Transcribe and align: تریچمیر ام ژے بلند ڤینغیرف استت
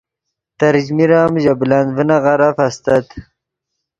تریچمیر 0.59 1.11
ام 1.21 1.33
ژے 1.43 1.53
بلند 1.59 1.89
ڤینغیرف 1.95 2.57
استت 2.65 3.07